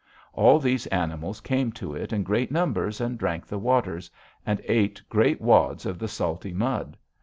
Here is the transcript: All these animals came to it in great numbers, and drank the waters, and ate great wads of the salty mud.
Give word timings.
All 0.33 0.57
these 0.57 0.87
animals 0.87 1.41
came 1.41 1.71
to 1.73 1.93
it 1.93 2.11
in 2.11 2.23
great 2.23 2.51
numbers, 2.51 2.99
and 2.99 3.19
drank 3.19 3.45
the 3.45 3.59
waters, 3.59 4.09
and 4.47 4.59
ate 4.65 4.99
great 5.09 5.39
wads 5.39 5.85
of 5.85 5.99
the 5.99 6.07
salty 6.07 6.53
mud. 6.55 6.97